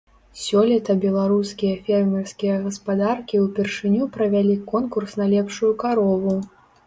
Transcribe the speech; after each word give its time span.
Сёлета 0.43 0.93
беларускія 1.01 1.75
фермерскія 1.89 2.55
гаспадаркі 2.63 3.43
ўпершыню 3.45 4.03
правялі 4.17 4.55
конкурс 4.75 5.11
на 5.23 5.31
лепшую 5.37 5.71
карову. 5.85 6.35